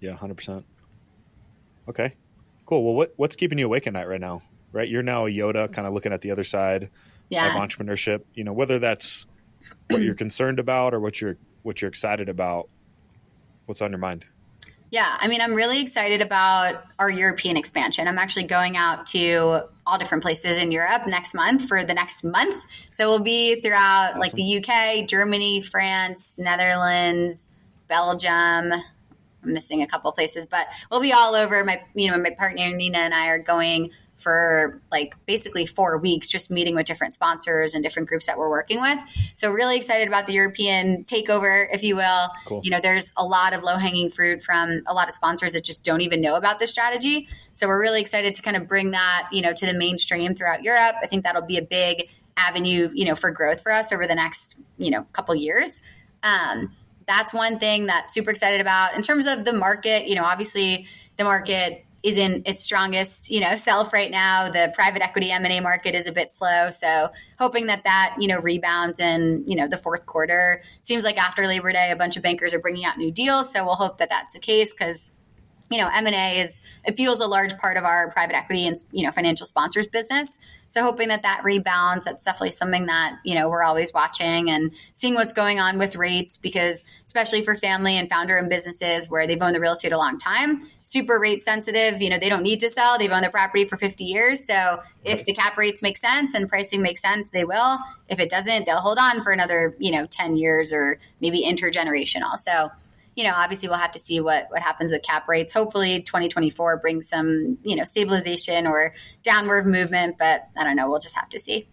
[0.00, 0.64] Yeah, 100%.
[1.88, 2.14] Okay.
[2.66, 2.84] Cool.
[2.84, 4.42] Well, what what's keeping you awake at night right now?
[4.72, 4.88] Right?
[4.88, 6.88] You're now a Yoda kind of looking at the other side
[7.28, 7.48] yeah.
[7.48, 9.26] of entrepreneurship, you know, whether that's
[9.88, 12.68] what you're concerned about or what you're what you're excited about.
[13.66, 14.26] What's on your mind?
[14.90, 18.08] Yeah, I mean, I'm really excited about our European expansion.
[18.08, 22.24] I'm actually going out to all different places in Europe next month for the next
[22.24, 22.64] month.
[22.90, 24.20] So we'll be throughout awesome.
[24.20, 27.48] like the UK, Germany, France, Netherlands,
[27.86, 28.72] Belgium.
[28.72, 28.82] I'm
[29.44, 31.64] missing a couple places, but we'll be all over.
[31.64, 36.28] My, you know, my partner Nina and I are going for like basically four weeks,
[36.28, 38.98] just meeting with different sponsors and different groups that we're working with.
[39.34, 42.28] So really excited about the European takeover, if you will.
[42.46, 42.60] Cool.
[42.62, 45.64] You know, there's a lot of low hanging fruit from a lot of sponsors that
[45.64, 47.28] just don't even know about this strategy.
[47.54, 50.62] So we're really excited to kind of bring that, you know, to the mainstream throughout
[50.62, 50.96] Europe.
[51.02, 54.14] I think that'll be a big avenue, you know, for growth for us over the
[54.14, 55.80] next, you know, couple years.
[56.22, 56.74] Um,
[57.06, 60.06] that's one thing that super excited about in terms of the market.
[60.06, 64.50] You know, obviously the market is in its strongest, you know, self right now.
[64.50, 68.16] The private equity M and A market is a bit slow, so hoping that that
[68.18, 70.62] you know rebounds in you know the fourth quarter.
[70.80, 73.64] Seems like after Labor Day, a bunch of bankers are bringing out new deals, so
[73.64, 75.06] we'll hope that that's the case because
[75.70, 78.66] you know M and A is it fuels a large part of our private equity
[78.66, 80.38] and you know financial sponsors business.
[80.70, 84.70] So hoping that that rebounds, that's definitely something that, you know, we're always watching and
[84.94, 89.26] seeing what's going on with rates because especially for family and founder owned businesses where
[89.26, 92.44] they've owned the real estate a long time, super rate sensitive, you know, they don't
[92.44, 92.98] need to sell.
[92.98, 94.46] They've owned the property for 50 years.
[94.46, 97.80] So if the cap rates make sense and pricing makes sense, they will.
[98.08, 102.36] If it doesn't, they'll hold on for another, you know, 10 years or maybe intergenerational.
[102.36, 102.70] So
[103.16, 105.52] you know, obviously we'll have to see what what happens with cap rates.
[105.52, 111.00] Hopefully 2024 brings some, you know, stabilization or downward movement, but I don't know, we'll
[111.00, 111.68] just have to see.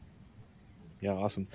[1.00, 1.47] Yeah, awesome.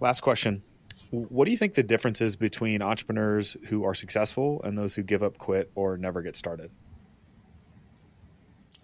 [0.00, 0.62] Last question.
[1.10, 5.02] What do you think the difference is between entrepreneurs who are successful and those who
[5.02, 6.70] give up, quit, or never get started?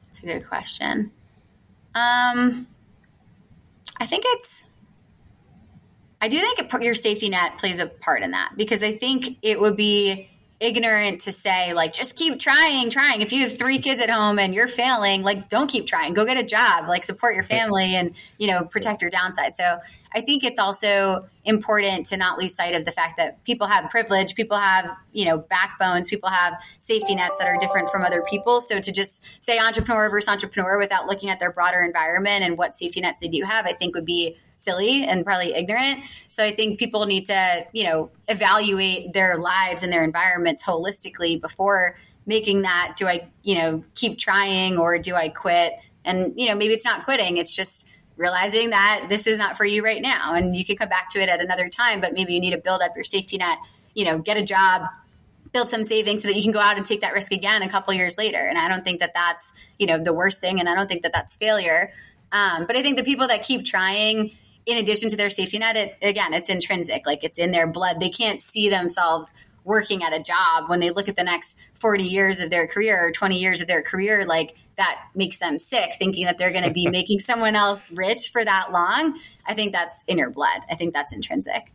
[0.09, 1.13] It's a good question.
[1.95, 2.67] Um,
[4.01, 4.65] I think it's
[6.21, 9.61] I do think your safety net plays a part in that because I think it
[9.61, 10.31] would be
[10.65, 13.21] ignorant to say like just keep trying trying.
[13.21, 16.15] If you have three kids at home and you're failing like don't keep trying.
[16.15, 16.89] Go get a job.
[16.89, 19.55] Like support your family and you know protect your downside.
[19.55, 19.79] So
[20.17, 23.91] i think it's also important to not lose sight of the fact that people have
[23.91, 28.23] privilege people have you know backbones people have safety nets that are different from other
[28.23, 28.61] people.
[28.61, 32.77] So to just say entrepreneur versus entrepreneur without looking at their broader environment and what
[32.77, 36.01] safety nets they do have i think would be silly and probably ignorant.
[36.31, 41.41] So I think people need to, you know, evaluate their lives and their environments holistically
[41.41, 41.97] before
[42.27, 45.75] making that do I, you know, keep trying or do I quit?
[46.05, 49.65] And, you know, maybe it's not quitting, it's just realizing that this is not for
[49.65, 52.35] you right now and you can come back to it at another time, but maybe
[52.35, 53.59] you need to build up your safety net,
[53.95, 54.89] you know, get a job,
[55.53, 57.69] build some savings so that you can go out and take that risk again a
[57.69, 58.39] couple years later.
[58.39, 61.03] And I don't think that that's, you know, the worst thing and I don't think
[61.03, 61.93] that that's failure.
[62.33, 65.77] Um, but I think the people that keep trying in addition to their safety net,
[65.77, 68.01] it, again, it's intrinsic, like it's in their blood.
[68.01, 69.33] They can't see themselves
[69.65, 70.69] working at a job.
[70.69, 73.67] When they look at the next 40 years of their career or 20 years of
[73.67, 77.57] their career like that makes them sick thinking that they're going to be making someone
[77.57, 79.19] else rich for that long.
[79.47, 80.61] I think that's in your blood.
[80.71, 81.73] I think that's intrinsic.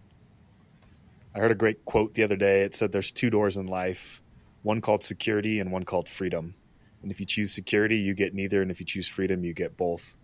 [1.33, 2.63] I heard a great quote the other day.
[2.63, 4.21] It said there's two doors in life
[4.61, 6.53] one called security and one called freedom.
[7.01, 9.77] And if you choose security you get neither and if you choose freedom you get
[9.77, 10.17] both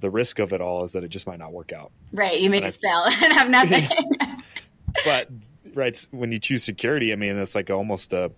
[0.00, 1.92] the risk of it all is that it just might not work out.
[2.12, 2.40] Right.
[2.40, 3.88] You may and just I, fail and have nothing.
[5.04, 5.28] but
[5.74, 8.32] right when you choose security, I mean, it's like almost a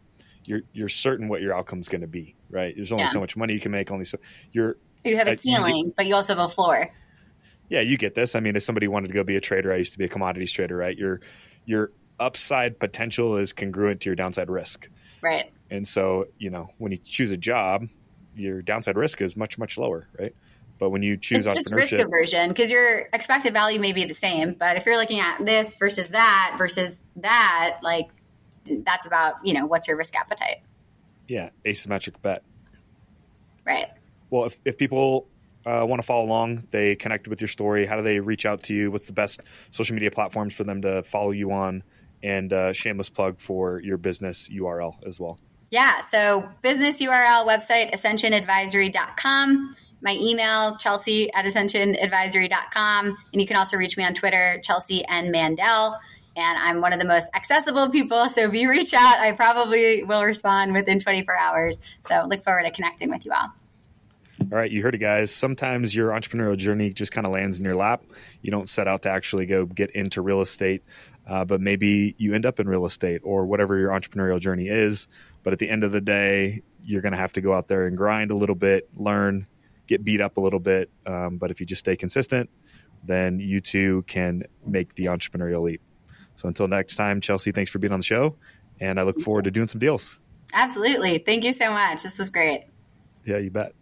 [0.44, 2.34] you're you're certain what your outcome is going to be.
[2.50, 2.74] Right.
[2.74, 3.10] There's only yeah.
[3.10, 3.90] so much money you can make.
[3.90, 4.18] Only so
[4.52, 4.76] you're.
[5.04, 6.88] You have a ceiling, you but you also have a floor.
[7.68, 8.34] Yeah, you get this.
[8.34, 10.08] I mean, if somebody wanted to go be a trader, I used to be a
[10.08, 10.76] commodities trader.
[10.76, 10.96] Right.
[10.96, 11.20] Your
[11.66, 14.88] your upside potential is congruent to your downside risk.
[15.22, 15.52] Right.
[15.70, 17.86] And so you know when you choose a job,
[18.34, 20.08] your downside risk is much much lower.
[20.18, 20.34] Right.
[20.78, 24.14] But when you choose it's just risk aversion because your expected value may be the
[24.14, 28.08] same, but if you're looking at this versus that versus that, like
[28.84, 30.58] that's about you know what's your risk appetite.
[31.26, 32.42] Yeah, asymmetric bet.
[33.66, 33.88] Right.
[34.30, 35.28] Well, if if people
[35.66, 37.86] uh, want to follow along, they connect with your story.
[37.86, 38.90] How do they reach out to you?
[38.90, 39.40] What's the best
[39.70, 41.82] social media platforms for them to follow you on?
[42.22, 45.38] And uh, shameless plug for your business URL as well.
[45.70, 46.00] Yeah.
[46.02, 53.06] So business URL website ascensionadvisory.com my email, chelsea at ascensionadvisory.com.
[53.06, 55.98] And you can also reach me on Twitter, Chelsea and Mandel.
[56.36, 58.28] And I'm one of the most accessible people.
[58.28, 61.80] So if you reach out, I probably will respond within 24 hours.
[62.06, 63.48] So look forward to connecting with you all.
[64.50, 65.32] All right, you heard it, guys.
[65.32, 68.04] Sometimes your entrepreneurial journey just kind of lands in your lap.
[68.40, 70.84] You don't set out to actually go get into real estate,
[71.26, 75.08] uh, but maybe you end up in real estate or whatever your entrepreneurial journey is.
[75.42, 77.86] But at the end of the day, you're going to have to go out there
[77.86, 79.46] and grind a little bit, learn,
[79.88, 80.90] get beat up a little bit.
[81.06, 82.48] Um, but if you just stay consistent,
[83.04, 85.80] then you too can make the entrepreneurial leap.
[86.34, 88.36] So until next time, Chelsea, thanks for being on the show.
[88.80, 90.20] And I look forward to doing some deals.
[90.52, 91.18] Absolutely.
[91.18, 92.04] Thank you so much.
[92.04, 92.66] This was great.
[93.24, 93.72] Yeah, you bet.